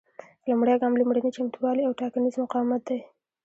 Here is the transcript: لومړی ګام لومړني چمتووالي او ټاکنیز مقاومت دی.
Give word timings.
لومړی 0.47 0.75
ګام 0.81 0.93
لومړني 0.99 1.31
چمتووالي 1.37 1.83
او 1.87 1.93
ټاکنیز 2.01 2.35
مقاومت 2.43 2.81
دی. 2.89 2.99